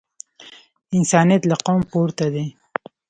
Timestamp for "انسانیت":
0.97-1.41